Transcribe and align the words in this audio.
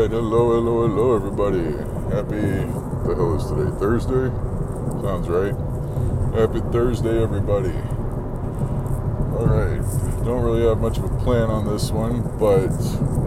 right, 0.00 0.10
hello, 0.10 0.52
hello, 0.54 0.86
hello, 0.86 1.16
everybody. 1.16 1.64
Happy, 2.14 2.40
the 3.06 3.14
hell 3.14 3.36
is 3.36 3.44
today? 3.44 3.70
Thursday? 3.78 4.30
Sounds 5.02 5.28
right. 5.28 5.54
Happy 6.34 6.60
Thursday, 6.72 7.22
everybody. 7.22 7.74
All 9.36 9.46
right, 9.46 9.82
don't 10.24 10.42
really 10.42 10.66
have 10.66 10.78
much 10.78 10.96
of 10.96 11.04
a 11.04 11.16
plan 11.18 11.50
on 11.50 11.66
this 11.66 11.90
one, 11.90 12.22
but 12.38 12.68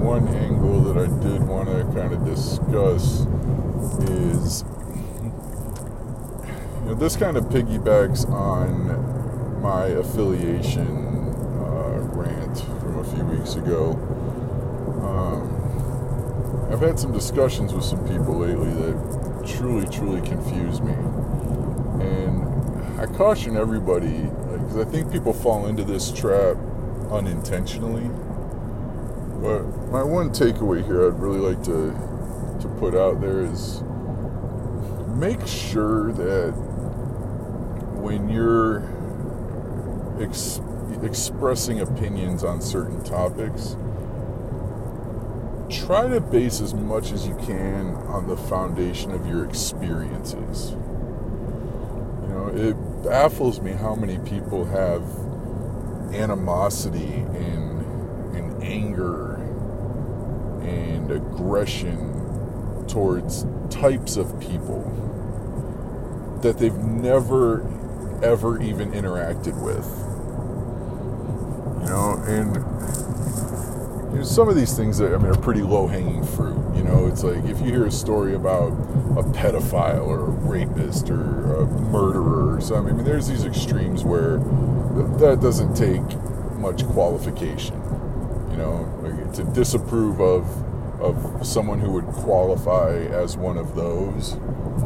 one 0.01 0.27
angle 0.29 0.81
that 0.81 0.97
I 0.97 1.07
did 1.21 1.43
want 1.43 1.69
to 1.69 1.83
kind 1.99 2.13
of 2.13 2.25
discuss 2.25 3.27
is 4.09 4.63
you 6.81 6.89
know, 6.89 6.95
this 6.95 7.15
kind 7.15 7.37
of 7.37 7.45
piggybacks 7.45 8.27
on 8.27 9.61
my 9.61 9.85
affiliation 9.87 10.87
uh, 10.87 11.99
rant 12.13 12.59
from 12.81 12.99
a 12.99 13.03
few 13.03 13.23
weeks 13.25 13.53
ago. 13.53 13.93
I've 16.75 16.81
had 16.81 16.99
some 16.99 17.13
discussions 17.13 17.73
with 17.73 17.85
some 17.85 18.05
people 18.05 18.37
lately 18.37 18.69
that 18.73 19.47
truly, 19.47 19.87
truly 19.87 20.19
confuse 20.27 20.81
me. 20.81 20.91
And 22.03 22.99
I 22.99 23.05
caution 23.05 23.55
everybody, 23.55 24.23
because 24.51 24.75
I 24.75 24.83
think 24.83 25.09
people 25.09 25.31
fall 25.31 25.67
into 25.67 25.85
this 25.85 26.11
trap 26.11 26.57
unintentionally. 27.11 28.09
But 29.41 29.61
my 29.89 30.03
one 30.03 30.31
takeaway 30.31 30.85
here 30.85 31.07
I'd 31.07 31.17
really 31.17 31.39
like 31.39 31.63
to, 31.63 31.93
to 32.59 32.67
put 32.77 32.93
out 32.93 33.21
there 33.21 33.39
is 33.39 33.81
make 35.15 35.47
sure 35.47 36.11
that 36.11 36.51
when 37.95 38.27
you're 38.27 38.83
ex- 40.21 40.59
expressing 41.01 41.79
opinions 41.79 42.43
on 42.43 42.59
certain 42.59 43.01
topics, 43.01 43.77
try 45.69 46.07
to 46.07 46.19
base 46.21 46.61
as 46.61 46.73
much 46.73 47.11
as 47.11 47.27
you 47.27 47.35
can 47.35 47.95
on 48.07 48.27
the 48.27 48.37
foundation 48.37 49.11
of 49.11 49.27
your 49.27 49.45
experiences. 49.45 50.71
You 50.71 52.27
know, 52.29 52.51
it 52.53 53.03
baffles 53.03 53.61
me 53.61 53.71
how 53.71 53.95
many 53.95 54.17
people 54.19 54.65
have 54.65 55.03
animosity 56.13 57.13
and, 57.13 58.35
and 58.35 58.63
anger 58.63 59.35
and 60.61 61.11
aggression 61.11 62.85
towards 62.87 63.45
types 63.69 64.17
of 64.17 64.39
people 64.39 64.83
that 66.41 66.57
they've 66.59 66.77
never 66.77 67.61
ever 68.23 68.61
even 68.61 68.91
interacted 68.91 69.61
with. 69.61 69.85
You 71.83 71.89
know, 71.89 72.23
and 72.25 72.55
you 74.15 74.21
know, 74.21 74.25
some 74.25 74.47
of 74.47 74.55
these 74.55 74.77
things 74.77 74.97
that 74.99 75.13
I 75.13 75.17
mean 75.17 75.27
are 75.27 75.37
pretty 75.37 75.61
low 75.61 75.87
hanging 75.87 76.23
fruit. 76.23 76.55
You 76.73 76.83
know, 76.83 77.07
it's 77.07 77.21
like 77.21 77.43
if 77.43 77.59
you 77.59 77.65
hear 77.65 77.85
a 77.85 77.91
story 77.91 78.33
about 78.33 78.71
a 79.17 79.23
pedophile 79.23 80.07
or 80.07 80.27
a 80.27 80.29
rapist 80.29 81.09
or 81.09 81.57
a 81.57 81.65
murderer 81.65 82.55
or 82.55 82.61
something. 82.61 82.93
I 82.93 82.95
mean, 82.95 83.05
there's 83.05 83.27
these 83.27 83.43
extremes 83.43 84.05
where 84.05 84.37
that 85.17 85.39
doesn't 85.41 85.75
take 85.75 86.01
much 86.57 86.85
qualification. 86.85 87.75
You 88.51 88.57
know, 88.57 88.99
like 89.03 89.33
to 89.33 89.43
disapprove 89.43 90.21
of 90.21 91.01
of 91.01 91.45
someone 91.45 91.81
who 91.81 91.91
would 91.91 92.05
qualify 92.05 92.93
as 92.93 93.35
one 93.35 93.57
of 93.57 93.75
those. 93.75 94.35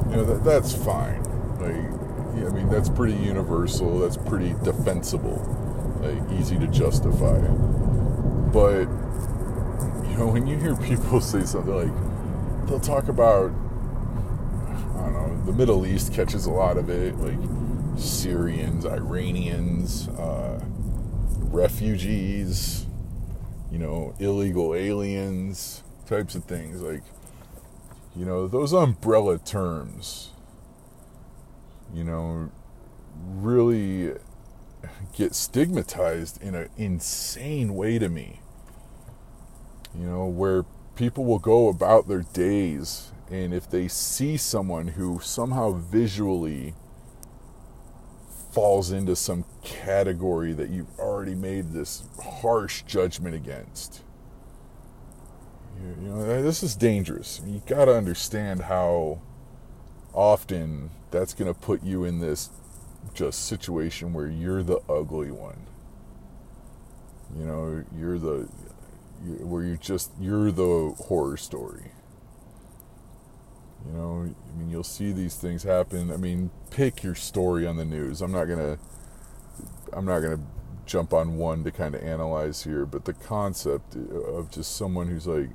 You 0.10 0.18
know, 0.18 0.26
that 0.26 0.44
that's 0.44 0.74
fine. 0.74 1.22
Like, 1.60 2.48
I 2.48 2.50
mean, 2.52 2.68
that's 2.68 2.90
pretty 2.90 3.14
universal. 3.14 4.00
That's 4.00 4.18
pretty 4.18 4.56
defensible. 4.64 5.38
Like, 6.02 6.40
easy 6.40 6.58
to 6.58 6.66
justify. 6.66 7.40
But 8.52 8.88
know, 10.20 10.28
when 10.28 10.46
you 10.46 10.58
hear 10.58 10.76
people 10.76 11.22
say 11.22 11.44
something 11.44 11.74
like, 11.74 12.68
they'll 12.68 12.80
talk 12.80 13.08
about, 13.08 13.52
I 14.96 15.02
don't 15.02 15.14
know, 15.14 15.46
the 15.46 15.54
Middle 15.54 15.86
East 15.86 16.14
catches 16.14 16.46
a 16.46 16.52
lot 16.52 16.78
of 16.78 16.90
it, 16.90 17.16
like 17.18 17.40
Syrians, 17.98 18.86
Iranians, 18.86 20.10
uh, 20.10 20.60
refugees, 21.38 22.86
you 23.72 23.78
know, 23.80 24.14
illegal 24.20 24.76
aliens, 24.76 25.84
types 26.06 26.36
of 26.36 26.44
things. 26.44 26.82
Like, 26.82 27.04
you 28.16 28.26
know, 28.26 28.48
those 28.48 28.74
umbrella 28.74 29.38
terms, 29.40 30.32
you 31.94 32.04
know, 32.04 32.52
really 33.26 34.14
get 35.14 35.34
stigmatized 35.34 36.42
in 36.42 36.56
an 36.56 36.70
insane 36.78 37.74
way 37.74 38.00
to 38.00 38.10
me 38.10 38.42
you 39.98 40.06
know, 40.06 40.26
where 40.26 40.66
people 40.96 41.26
will 41.26 41.40
go 41.40 41.70
about 41.70 42.08
their 42.08 42.24
days 42.34 43.12
and 43.32 43.54
if 43.54 43.70
they 43.70 43.88
see 43.88 44.38
someone 44.38 44.90
who 44.90 45.20
somehow 45.22 45.72
visually 45.72 46.74
falls 48.52 48.92
into 48.92 49.16
some 49.16 49.46
category 49.64 50.52
that 50.54 50.70
you've 50.70 51.00
already 51.00 51.36
made 51.36 51.72
this 51.72 52.04
harsh 52.22 52.82
judgment 52.84 53.36
against, 53.36 54.02
you, 55.80 56.10
know, 56.10 56.42
this 56.42 56.64
is 56.64 56.76
dangerous. 56.76 57.42
You 57.46 57.62
got 57.68 57.86
to 57.86 57.96
understand 57.96 58.64
how 58.64 59.22
often 60.14 60.90
that's 61.12 61.34
going 61.34 61.54
to 61.54 61.60
put 61.60 61.84
you 61.84 62.04
in 62.04 62.20
this 62.20 62.50
just 63.14 63.46
situation 63.46 64.14
where 64.14 64.28
you're 64.28 64.64
the 64.64 64.80
ugly 64.90 65.32
one. 65.32 65.68
You 67.38 67.46
know, 67.46 67.84
you're 67.96 68.18
the 68.18 68.50
where 69.20 69.64
you 69.64 69.78
just 69.78 70.12
you're 70.20 70.52
the 70.52 70.94
horror 71.08 71.38
story. 71.38 71.92
You 73.86 73.94
know, 73.94 74.22
I 74.22 74.58
mean, 74.58 74.70
you'll 74.70 74.84
see 74.84 75.12
these 75.12 75.36
things 75.36 75.64
happen. 75.64 76.12
I 76.12 76.18
mean, 76.18 76.52
pick 76.70 77.02
your 77.02 77.16
story 77.16 77.66
on 77.66 77.78
the 77.78 77.86
news. 77.86 78.22
I'm 78.22 78.32
not 78.32 78.46
gonna, 78.46 78.78
I'm 79.94 80.06
not 80.06 80.20
gonna 80.20 80.42
jump 80.86 81.14
on 81.14 81.38
one 81.38 81.64
to 81.64 81.72
kind 81.72 81.96
of 81.96 82.04
analyze 82.04 82.64
here, 82.64 82.86
but 82.86 83.06
the 83.06 83.14
concept 83.14 83.96
of 83.96 84.52
just 84.52 84.76
someone 84.76 85.08
who's 85.08 85.28
like, 85.28 85.50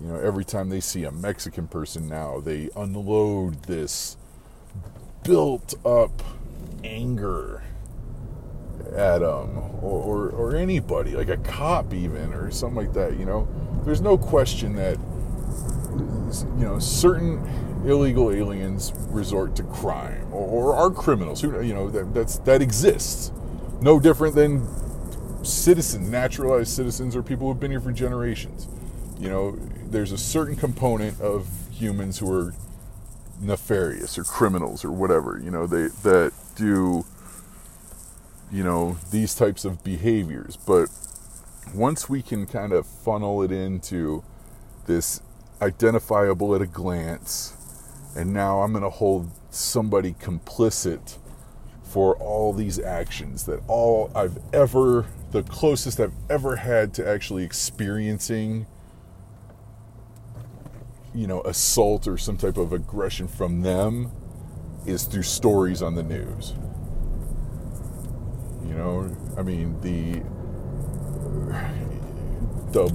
you 0.00 0.06
know, 0.06 0.16
every 0.16 0.44
time 0.44 0.68
they 0.68 0.80
see 0.80 1.04
a 1.04 1.10
Mexican 1.10 1.66
person 1.66 2.08
now, 2.08 2.40
they 2.40 2.68
unload 2.76 3.64
this 3.64 4.16
built 5.24 5.74
up 5.84 6.22
anger 6.84 7.62
at 8.96 9.18
them 9.18 9.58
or, 9.82 10.02
or, 10.02 10.28
or 10.30 10.56
anybody, 10.56 11.12
like 11.12 11.28
a 11.28 11.36
cop 11.38 11.92
even 11.92 12.32
or 12.32 12.50
something 12.50 12.76
like 12.76 12.94
that, 12.94 13.18
you 13.18 13.24
know, 13.24 13.48
there's 13.84 14.00
no 14.00 14.18
question 14.18 14.74
that 14.76 14.98
you 16.58 16.64
know 16.64 16.78
certain 16.78 17.38
illegal 17.84 18.32
aliens 18.32 18.92
resort 19.08 19.54
to 19.56 19.62
crime 19.62 20.26
or, 20.32 20.72
or 20.72 20.74
are 20.74 20.90
criminals. 20.90 21.40
Who 21.40 21.60
you 21.62 21.72
know 21.72 21.88
that 21.90 22.12
that's 22.12 22.38
that 22.38 22.62
exists. 22.62 23.32
No 23.80 24.00
different 24.00 24.34
than 24.34 24.66
citizens, 25.44 26.08
naturalized 26.08 26.70
citizens, 26.70 27.14
or 27.14 27.22
people 27.22 27.46
who've 27.46 27.60
been 27.60 27.70
here 27.70 27.80
for 27.80 27.92
generations. 27.92 28.66
You 29.18 29.28
know, 29.30 29.58
there's 29.84 30.12
a 30.12 30.18
certain 30.18 30.56
component 30.56 31.20
of 31.20 31.48
humans 31.70 32.18
who 32.18 32.32
are 32.32 32.54
nefarious 33.40 34.18
or 34.18 34.24
criminals 34.24 34.84
or 34.84 34.90
whatever. 34.90 35.40
You 35.42 35.50
know, 35.50 35.66
they 35.66 35.88
that 36.02 36.32
do 36.56 37.04
you 38.56 38.64
know, 38.64 38.96
these 39.10 39.34
types 39.34 39.66
of 39.66 39.84
behaviors. 39.84 40.56
But 40.56 40.88
once 41.74 42.08
we 42.08 42.22
can 42.22 42.46
kind 42.46 42.72
of 42.72 42.86
funnel 42.86 43.42
it 43.42 43.52
into 43.52 44.24
this 44.86 45.20
identifiable 45.60 46.54
at 46.54 46.62
a 46.62 46.66
glance, 46.66 47.52
and 48.16 48.32
now 48.32 48.62
I'm 48.62 48.72
going 48.72 48.82
to 48.82 48.88
hold 48.88 49.30
somebody 49.50 50.14
complicit 50.14 51.18
for 51.82 52.16
all 52.16 52.54
these 52.54 52.78
actions 52.78 53.44
that 53.44 53.60
all 53.68 54.10
I've 54.14 54.38
ever, 54.54 55.04
the 55.32 55.42
closest 55.42 56.00
I've 56.00 56.14
ever 56.30 56.56
had 56.56 56.94
to 56.94 57.06
actually 57.06 57.44
experiencing, 57.44 58.66
you 61.14 61.26
know, 61.26 61.42
assault 61.42 62.08
or 62.08 62.16
some 62.16 62.38
type 62.38 62.56
of 62.56 62.72
aggression 62.72 63.28
from 63.28 63.60
them 63.60 64.12
is 64.86 65.04
through 65.04 65.24
stories 65.24 65.82
on 65.82 65.94
the 65.94 66.02
news. 66.02 66.54
You 68.68 68.74
know, 68.74 69.16
I 69.36 69.42
mean 69.42 69.80
the 69.80 70.22
the 72.72 72.90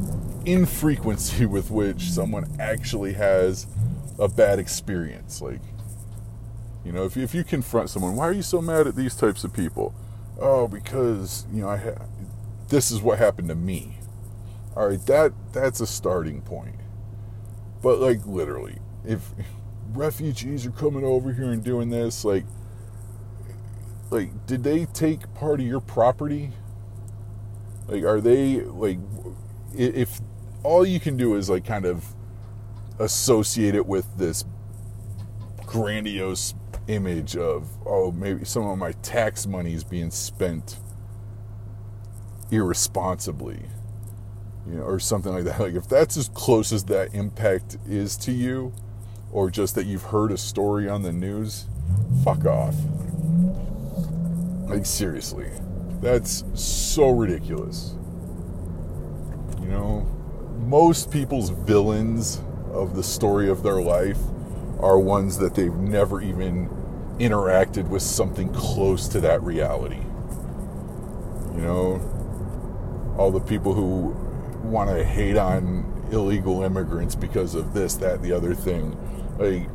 infrequency 0.45 1.45
with 1.45 1.71
which 1.71 2.11
someone 2.11 2.45
actually 2.59 3.13
has 3.13 3.67
a 4.19 4.27
bad 4.27 4.59
experience. 4.59 5.41
Like, 5.41 5.61
you 6.85 6.91
know, 6.91 7.05
if 7.05 7.15
you, 7.15 7.23
if 7.23 7.33
you 7.33 7.43
confront 7.43 7.89
someone, 7.89 8.15
why 8.15 8.27
are 8.27 8.33
you 8.33 8.41
so 8.41 8.61
mad 8.61 8.87
at 8.87 8.95
these 8.95 9.15
types 9.15 9.43
of 9.43 9.53
people? 9.53 9.93
Oh, 10.39 10.67
because 10.67 11.45
you 11.51 11.61
know, 11.61 11.69
I 11.69 11.77
ha- 11.77 12.05
this 12.69 12.91
is 12.91 13.01
what 13.01 13.19
happened 13.19 13.49
to 13.49 13.55
me. 13.55 13.99
All 14.75 14.87
right, 14.87 15.05
that 15.07 15.33
that's 15.53 15.79
a 15.79 15.87
starting 15.87 16.41
point. 16.41 16.75
But 17.81 17.99
like 17.99 18.25
literally, 18.25 18.77
if 19.05 19.31
refugees 19.93 20.65
are 20.65 20.71
coming 20.71 21.03
over 21.03 21.33
here 21.33 21.51
and 21.51 21.63
doing 21.63 21.89
this, 21.89 22.23
like 22.23 22.45
like 24.11 24.45
did 24.45 24.63
they 24.63 24.85
take 24.85 25.33
part 25.33 25.59
of 25.59 25.65
your 25.65 25.79
property? 25.79 26.51
Like 27.87 28.03
are 28.03 28.21
they 28.21 28.61
like 28.61 28.99
if 29.73 30.19
all 30.63 30.85
you 30.85 30.99
can 30.99 31.17
do 31.17 31.35
is 31.35 31.49
like 31.49 31.65
kind 31.65 31.85
of 31.85 32.13
associate 32.99 33.73
it 33.73 33.85
with 33.85 34.17
this 34.17 34.45
grandiose 35.65 36.53
image 36.87 37.37
of 37.37 37.69
oh 37.85 38.11
maybe 38.11 38.43
some 38.43 38.67
of 38.67 38.77
my 38.77 38.91
tax 39.01 39.47
money 39.47 39.73
is 39.73 39.83
being 39.83 40.11
spent 40.11 40.77
irresponsibly 42.51 43.61
you 44.67 44.75
know 44.75 44.83
or 44.83 44.99
something 44.99 45.31
like 45.31 45.45
that. 45.45 45.59
Like 45.59 45.73
if 45.73 45.87
that's 45.87 46.17
as 46.17 46.29
close 46.29 46.73
as 46.73 46.83
that 46.85 47.13
impact 47.15 47.77
is 47.87 48.17
to 48.17 48.31
you 48.33 48.73
or 49.31 49.49
just 49.49 49.73
that 49.75 49.85
you've 49.85 50.03
heard 50.03 50.31
a 50.31 50.37
story 50.37 50.89
on 50.89 51.03
the 51.03 51.13
news 51.13 51.65
fuck 52.23 52.45
off 52.45 52.75
like 54.71 54.85
seriously 54.85 55.49
that's 56.01 56.43
so 56.53 57.09
ridiculous 57.11 57.95
you 59.61 59.67
know 59.67 60.01
most 60.59 61.11
people's 61.11 61.49
villains 61.49 62.41
of 62.71 62.95
the 62.95 63.03
story 63.03 63.49
of 63.49 63.63
their 63.63 63.81
life 63.81 64.17
are 64.79 64.97
ones 64.97 65.37
that 65.37 65.53
they've 65.53 65.75
never 65.75 66.21
even 66.21 66.69
interacted 67.19 67.87
with 67.87 68.01
something 68.01 68.51
close 68.51 69.07
to 69.09 69.19
that 69.21 69.41
reality. 69.43 70.01
You 71.55 71.61
know, 71.61 73.15
all 73.17 73.31
the 73.31 73.39
people 73.39 73.73
who 73.73 74.15
want 74.67 74.89
to 74.89 75.03
hate 75.03 75.37
on 75.37 75.85
illegal 76.11 76.63
immigrants 76.63 77.13
because 77.13 77.53
of 77.53 77.73
this, 77.73 77.95
that, 77.95 78.21
the 78.21 78.31
other 78.31 78.55
thing. 78.55 78.97
Like, 79.37 79.69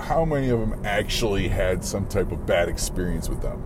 how 0.00 0.24
many 0.24 0.48
of 0.50 0.60
them 0.60 0.84
actually 0.84 1.48
had 1.48 1.84
some 1.84 2.06
type 2.06 2.32
of 2.32 2.46
bad 2.46 2.68
experience 2.68 3.28
with 3.28 3.42
them? 3.42 3.62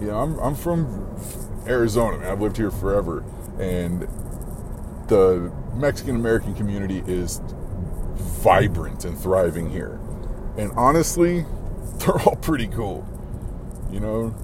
You 0.00 0.08
know, 0.08 0.18
I'm, 0.18 0.38
I'm 0.38 0.54
from 0.54 1.16
Arizona. 1.66 2.18
Man. 2.18 2.30
I've 2.30 2.40
lived 2.40 2.56
here 2.56 2.70
forever. 2.70 3.24
And 3.58 4.02
the 5.08 5.52
Mexican 5.74 6.16
American 6.16 6.54
community 6.54 7.02
is 7.06 7.40
vibrant 8.42 9.04
and 9.04 9.18
thriving 9.18 9.70
here. 9.70 10.00
And 10.56 10.72
honestly, 10.72 11.44
they're 11.98 12.20
all 12.20 12.36
pretty 12.36 12.68
cool. 12.68 13.06
You 13.90 14.00
know, 14.00 14.34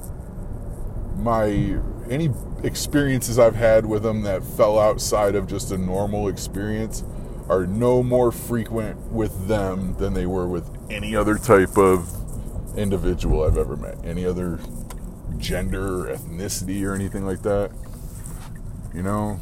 my 1.16 1.78
any 2.10 2.30
experiences 2.62 3.38
I've 3.38 3.56
had 3.56 3.86
with 3.86 4.02
them 4.02 4.22
that 4.22 4.42
fell 4.42 4.78
outside 4.78 5.34
of 5.34 5.46
just 5.46 5.72
a 5.72 5.78
normal 5.78 6.28
experience 6.28 7.04
are 7.48 7.66
no 7.66 8.02
more 8.02 8.32
frequent 8.32 8.98
with 9.12 9.48
them 9.48 9.96
than 9.98 10.14
they 10.14 10.26
were 10.26 10.46
with 10.46 10.68
any 10.90 11.14
other 11.14 11.36
type 11.36 11.76
of 11.76 12.08
individual 12.76 13.44
I've 13.44 13.56
ever 13.56 13.76
met. 13.76 13.98
Any 14.04 14.26
other 14.26 14.58
gender, 15.38 16.06
or 16.10 16.14
ethnicity, 16.14 16.84
or 16.84 16.94
anything 16.94 17.24
like 17.24 17.42
that. 17.42 17.70
You 18.94 19.02
know, 19.02 19.40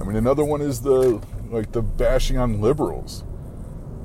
I 0.00 0.04
mean, 0.04 0.16
another 0.16 0.44
one 0.44 0.60
is 0.60 0.80
the 0.80 1.22
like 1.50 1.72
the 1.72 1.82
bashing 1.82 2.38
on 2.38 2.60
liberals. 2.60 3.24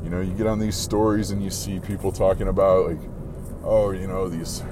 You 0.04 0.10
know, 0.10 0.22
you 0.22 0.34
get 0.34 0.48
on 0.48 0.60
these 0.60 0.76
stories 0.76 1.32
and 1.32 1.44
you 1.44 1.50
see 1.50 1.80
people 1.80 2.12
talking 2.12 2.48
about 2.48 2.90
like, 2.90 3.00
oh, 3.64 3.92
you 3.92 4.08
know, 4.08 4.28
these 4.28 4.64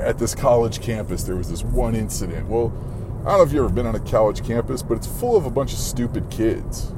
at 0.00 0.18
this 0.18 0.34
college 0.34 0.80
campus 0.80 1.24
there 1.24 1.36
was 1.36 1.50
this 1.50 1.64
one 1.64 1.94
incident. 1.94 2.48
Well, 2.48 2.72
I 3.20 3.30
don't 3.30 3.38
know 3.38 3.42
if 3.42 3.52
you've 3.52 3.64
ever 3.64 3.74
been 3.74 3.86
on 3.86 3.96
a 3.96 4.00
college 4.00 4.44
campus, 4.46 4.82
but 4.82 4.96
it's 4.96 5.06
full 5.06 5.36
of 5.36 5.46
a 5.46 5.50
bunch 5.50 5.72
of 5.72 5.78
stupid 5.78 6.30
kids. 6.30 6.92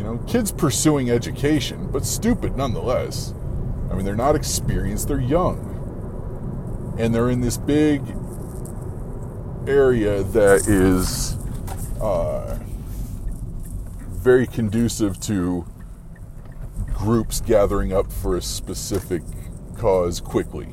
You 0.00 0.06
know, 0.06 0.16
kids 0.26 0.50
pursuing 0.50 1.10
education, 1.10 1.90
but 1.92 2.06
stupid 2.06 2.56
nonetheless. 2.56 3.34
I 3.90 3.94
mean, 3.94 4.06
they're 4.06 4.16
not 4.16 4.34
experienced, 4.34 5.08
they're 5.08 5.20
young. 5.20 6.96
And 6.98 7.14
they're 7.14 7.28
in 7.28 7.42
this 7.42 7.58
big 7.58 8.00
area 9.68 10.22
that 10.22 10.66
is 10.66 11.34
uh, 12.00 12.58
very 14.08 14.46
conducive 14.46 15.20
to 15.20 15.66
groups 16.94 17.42
gathering 17.42 17.92
up 17.92 18.10
for 18.10 18.38
a 18.38 18.42
specific 18.42 19.20
cause 19.76 20.18
quickly. 20.18 20.68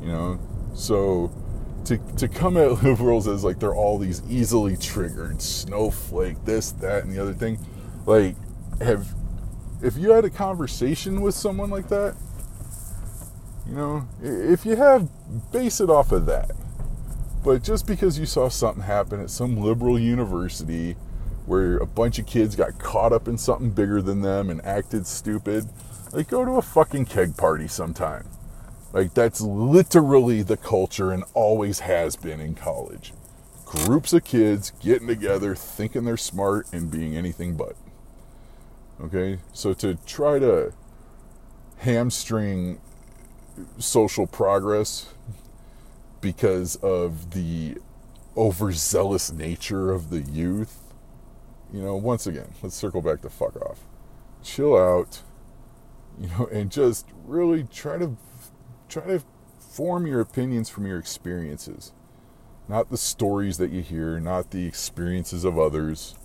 You 0.00 0.06
know, 0.06 0.40
so 0.72 1.32
to 1.86 1.98
to 2.16 2.28
come 2.28 2.56
at 2.56 2.70
liberals 2.82 3.26
as 3.26 3.44
like 3.44 3.58
they're 3.58 3.74
all 3.74 3.98
these 3.98 4.22
easily 4.28 4.76
triggered 4.76 5.40
snowflake, 5.40 6.44
this, 6.44 6.72
that, 6.72 7.04
and 7.04 7.12
the 7.12 7.20
other 7.20 7.34
thing, 7.34 7.58
like 8.06 8.36
have 8.80 9.14
if 9.82 9.96
you 9.96 10.10
had 10.10 10.24
a 10.24 10.30
conversation 10.30 11.20
with 11.20 11.34
someone 11.34 11.70
like 11.70 11.88
that, 11.88 12.16
you 13.66 13.74
know, 13.74 14.08
if 14.22 14.64
you 14.64 14.76
have, 14.76 15.08
base 15.52 15.80
it 15.80 15.90
off 15.90 16.12
of 16.12 16.26
that. 16.26 16.52
But 17.44 17.62
just 17.62 17.86
because 17.86 18.18
you 18.18 18.26
saw 18.26 18.48
something 18.48 18.82
happen 18.82 19.20
at 19.20 19.30
some 19.30 19.56
liberal 19.56 19.98
university 19.98 20.96
where 21.46 21.76
a 21.76 21.86
bunch 21.86 22.18
of 22.18 22.26
kids 22.26 22.56
got 22.56 22.78
caught 22.78 23.12
up 23.12 23.28
in 23.28 23.38
something 23.38 23.70
bigger 23.70 24.02
than 24.02 24.20
them 24.20 24.50
and 24.50 24.64
acted 24.64 25.06
stupid. 25.06 25.68
Like, 26.12 26.28
go 26.28 26.44
to 26.44 26.52
a 26.52 26.62
fucking 26.62 27.06
keg 27.06 27.36
party 27.36 27.68
sometime. 27.68 28.26
Like, 28.96 29.12
that's 29.12 29.42
literally 29.42 30.42
the 30.42 30.56
culture 30.56 31.12
and 31.12 31.22
always 31.34 31.80
has 31.80 32.16
been 32.16 32.40
in 32.40 32.54
college. 32.54 33.12
Groups 33.66 34.12
of 34.14 34.24
kids 34.24 34.70
getting 34.80 35.06
together, 35.06 35.54
thinking 35.54 36.04
they're 36.04 36.16
smart, 36.16 36.66
and 36.72 36.90
being 36.90 37.14
anything 37.14 37.56
but. 37.56 37.76
Okay? 39.00 39.40
So, 39.52 39.74
to 39.74 39.96
try 40.06 40.38
to 40.38 40.72
hamstring 41.78 42.80
social 43.78 44.26
progress 44.26 45.12
because 46.22 46.76
of 46.76 47.32
the 47.32 47.76
overzealous 48.34 49.30
nature 49.30 49.92
of 49.92 50.08
the 50.08 50.20
youth 50.20 50.86
you 51.72 51.82
know, 51.82 51.96
once 51.96 52.26
again, 52.26 52.52
let's 52.62 52.76
circle 52.76 53.02
back 53.02 53.22
to 53.22 53.30
fuck 53.30 53.56
off. 53.56 53.80
Chill 54.42 54.76
out, 54.76 55.22
you 56.18 56.28
know, 56.28 56.46
and 56.46 56.70
just 56.70 57.06
really 57.24 57.64
try 57.64 57.98
to 57.98 58.16
try 58.88 59.04
to 59.06 59.22
form 59.58 60.06
your 60.06 60.20
opinions 60.20 60.68
from 60.68 60.86
your 60.86 60.98
experiences. 60.98 61.92
Not 62.68 62.90
the 62.90 62.96
stories 62.96 63.58
that 63.58 63.70
you 63.70 63.82
hear, 63.82 64.18
not 64.18 64.50
the 64.50 64.66
experiences 64.66 65.44
of 65.44 65.58
others. 65.58 66.16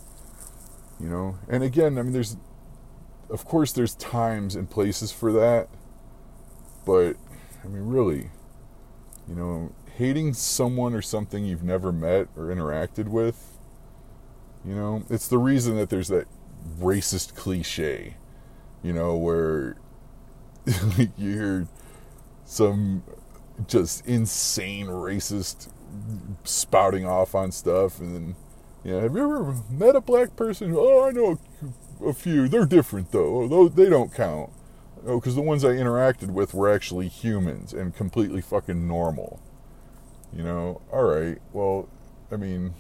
You 1.00 1.10
know, 1.10 1.38
and 1.48 1.64
again, 1.64 1.98
I 1.98 2.04
mean 2.04 2.14
there's 2.14 2.38
of 3.30 3.46
course 3.46 3.72
there's 3.72 3.96
times 3.96 4.56
and 4.56 4.70
places 4.70 5.12
for 5.12 5.32
that, 5.32 5.68
but 6.86 7.16
I 7.64 7.68
mean 7.68 7.88
really, 7.88 8.30
you 9.28 9.36
know, 9.36 9.74
hating 9.96 10.34
someone 10.34 10.94
or 10.94 11.02
something 11.02 11.46
you've 11.46 11.64
never 11.64 11.92
met 11.92 12.28
or 12.36 12.46
interacted 12.46 13.08
with 13.08 13.52
you 14.66 14.76
know, 14.76 15.04
it's 15.10 15.28
the 15.28 15.38
reason 15.38 15.76
that 15.78 15.90
there's 15.90 16.10
that 16.10 16.28
racist 16.80 17.36
cliche, 17.36 18.16
you 18.84 18.94
know, 18.94 19.16
where 19.16 19.78
you 20.98 21.12
hear 21.18 21.68
some 22.52 23.02
just 23.66 24.06
insane 24.06 24.88
racist 24.88 25.70
spouting 26.44 27.06
off 27.06 27.34
on 27.34 27.52
stuff 27.52 28.00
and 28.00 28.16
then 28.16 28.36
yeah, 28.84 29.00
have 29.02 29.16
you 29.16 29.24
ever 29.24 29.56
met 29.70 29.96
a 29.96 30.02
black 30.02 30.36
person? 30.36 30.74
Oh, 30.76 31.08
I 31.08 31.12
know 31.12 31.40
a 32.04 32.14
few. 32.14 32.48
They're 32.48 32.66
different 32.66 33.12
though. 33.12 33.44
Oh, 33.44 33.48
Those 33.48 33.76
they 33.76 33.90
don't 33.90 34.14
count. 34.14 34.50
Oh, 35.06 35.20
because 35.20 35.36
the 35.36 35.42
ones 35.42 35.64
I 35.64 35.70
interacted 35.70 36.32
with 36.32 36.54
were 36.54 36.72
actually 36.72 37.08
humans 37.08 37.74
and 37.74 37.96
completely 37.96 38.42
fucking 38.42 38.88
normal. 38.88 39.40
You 40.36 40.44
know. 40.44 40.82
All 40.92 41.04
right. 41.04 41.40
Well, 41.54 41.90
I 42.32 42.38
mean, 42.38 42.74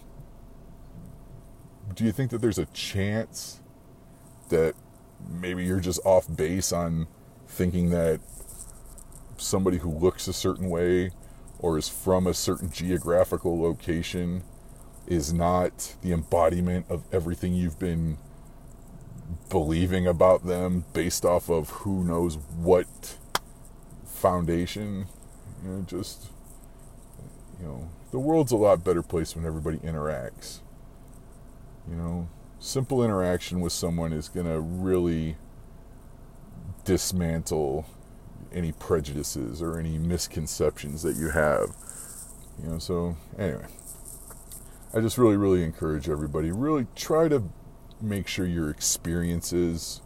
do 1.93 2.03
you 2.03 2.11
think 2.11 2.31
that 2.31 2.41
there's 2.41 2.59
a 2.59 2.65
chance 2.67 3.61
that 4.49 4.73
maybe 5.29 5.63
you're 5.65 5.79
just 5.79 6.03
off 6.03 6.27
base 6.35 6.73
on 6.73 7.07
thinking 7.47 7.91
that 7.91 8.21
somebody 9.41 9.77
who 9.77 9.89
looks 9.89 10.27
a 10.27 10.33
certain 10.33 10.69
way 10.69 11.11
or 11.59 11.77
is 11.77 11.89
from 11.89 12.27
a 12.27 12.33
certain 12.33 12.69
geographical 12.69 13.61
location 13.61 14.43
is 15.07 15.33
not 15.33 15.95
the 16.01 16.11
embodiment 16.11 16.85
of 16.89 17.03
everything 17.11 17.53
you've 17.53 17.79
been 17.79 18.17
believing 19.49 20.07
about 20.07 20.45
them 20.45 20.85
based 20.93 21.25
off 21.25 21.49
of 21.49 21.69
who 21.69 22.03
knows 22.03 22.35
what 22.57 23.17
foundation. 24.05 25.07
You 25.63 25.69
know 25.69 25.81
just 25.81 26.29
you 27.59 27.65
know 27.65 27.89
the 28.11 28.19
world's 28.19 28.51
a 28.51 28.57
lot 28.57 28.83
better 28.83 29.01
place 29.01 29.35
when 29.35 29.45
everybody 29.45 29.77
interacts. 29.77 30.59
You 31.89 31.95
know, 31.95 32.29
simple 32.59 33.03
interaction 33.03 33.59
with 33.59 33.73
someone 33.73 34.13
is 34.13 34.29
going 34.29 34.45
to 34.45 34.59
really 34.59 35.37
dismantle 36.83 37.85
any 38.53 38.71
prejudices 38.71 39.61
or 39.61 39.79
any 39.79 39.97
misconceptions 39.97 41.03
that 41.03 41.15
you 41.15 41.29
have. 41.29 41.75
You 42.61 42.69
know, 42.69 42.79
so 42.79 43.17
anyway, 43.37 43.65
I 44.93 44.99
just 44.99 45.17
really, 45.17 45.37
really 45.37 45.63
encourage 45.63 46.09
everybody 46.09 46.51
really 46.51 46.87
try 46.95 47.27
to 47.27 47.43
make 48.01 48.27
sure 48.27 48.45
your 48.45 48.69
experiences 48.69 50.01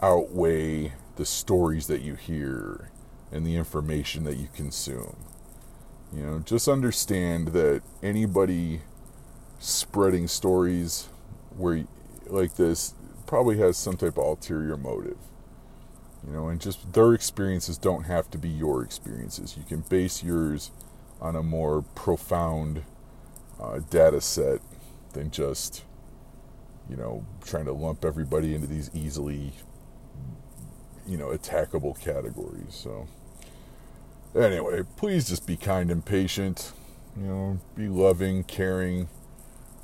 outweigh 0.00 0.92
the 1.16 1.26
stories 1.26 1.86
that 1.88 2.02
you 2.02 2.14
hear 2.14 2.90
and 3.32 3.46
the 3.46 3.56
information 3.56 4.24
that 4.24 4.36
you 4.36 4.48
consume. 4.54 5.16
You 6.12 6.22
know, 6.22 6.38
just 6.38 6.68
understand 6.68 7.48
that 7.48 7.82
anybody 8.02 8.82
spreading 9.58 10.28
stories 10.28 11.08
where 11.56 11.84
like 12.26 12.54
this 12.54 12.94
probably 13.26 13.58
has 13.58 13.76
some 13.76 13.96
type 13.96 14.16
of 14.16 14.24
ulterior 14.24 14.76
motive. 14.76 15.18
You 16.26 16.32
know, 16.32 16.48
and 16.48 16.60
just 16.60 16.92
their 16.92 17.14
experiences 17.14 17.78
don't 17.78 18.04
have 18.04 18.30
to 18.30 18.38
be 18.38 18.48
your 18.48 18.82
experiences. 18.82 19.56
You 19.56 19.64
can 19.64 19.80
base 19.80 20.22
yours 20.22 20.70
on 21.20 21.36
a 21.36 21.42
more 21.42 21.82
profound 21.94 22.82
uh, 23.60 23.80
data 23.90 24.20
set 24.20 24.60
than 25.12 25.30
just, 25.30 25.84
you 26.88 26.96
know, 26.96 27.24
trying 27.44 27.64
to 27.66 27.72
lump 27.72 28.04
everybody 28.04 28.54
into 28.54 28.66
these 28.66 28.90
easily, 28.94 29.52
you 31.06 31.16
know, 31.16 31.28
attackable 31.28 31.98
categories. 32.00 32.74
So, 32.74 33.06
anyway, 34.34 34.82
please 34.96 35.28
just 35.28 35.46
be 35.46 35.56
kind 35.56 35.90
and 35.90 36.04
patient. 36.04 36.72
You 37.16 37.26
know, 37.26 37.60
be 37.74 37.88
loving, 37.88 38.44
caring. 38.44 39.08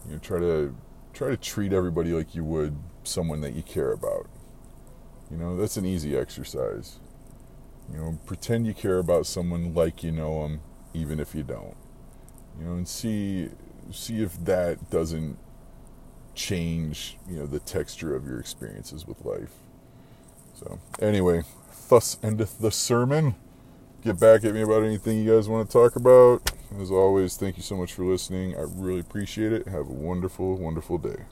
You 0.07 0.13
know, 0.13 0.19
try 0.19 0.39
to 0.39 0.75
try 1.13 1.29
to 1.29 1.37
treat 1.37 1.73
everybody 1.73 2.11
like 2.11 2.35
you 2.35 2.45
would 2.45 2.77
someone 3.05 3.41
that 3.41 3.55
you 3.55 3.63
care 3.63 3.93
about. 3.93 4.24
You 5.35 5.41
know, 5.41 5.57
that's 5.57 5.77
an 5.77 5.85
easy 5.85 6.17
exercise. 6.17 7.01
You 7.93 7.99
know, 7.99 8.19
pretend 8.25 8.69
you 8.69 8.75
care 8.75 8.99
about 8.99 9.27
someone 9.27 9.75
like 9.75 10.05
you 10.05 10.13
know 10.13 10.43
them, 10.43 10.61
even 10.95 11.19
if 11.19 11.35
you 11.35 11.43
don't. 11.43 11.75
You 12.57 12.67
know, 12.67 12.73
and 12.75 12.87
see 12.87 13.49
see 13.91 14.23
if 14.23 14.43
that 14.45 14.91
doesn't 14.91 15.37
change, 16.37 17.19
you 17.29 17.37
know, 17.37 17.47
the 17.47 17.59
texture 17.59 18.15
of 18.15 18.29
your 18.29 18.39
experiences 18.39 19.09
with 19.09 19.25
life. 19.25 19.55
So, 20.55 20.79
anyway, 21.01 21.43
thus 21.89 22.17
endeth 22.23 22.61
the 22.61 22.71
sermon. 22.71 23.35
Get 24.05 24.21
back 24.21 24.45
at 24.45 24.55
me 24.55 24.63
about 24.63 24.85
anything 24.85 25.19
you 25.19 25.35
guys 25.35 25.49
want 25.49 25.69
to 25.69 25.73
talk 25.73 25.97
about. 25.97 26.49
As 26.81 26.93
always, 26.93 27.37
thank 27.37 27.57
you 27.57 27.63
so 27.65 27.77
much 27.77 27.93
for 27.93 28.05
listening. 28.05 28.55
I 28.57 28.67
really 28.69 29.01
appreciate 29.01 29.53
it. 29.53 29.67
Have 29.67 29.89
a 29.89 29.93
wonderful, 29.93 30.57
wonderful 30.57 30.99
day. 30.99 31.25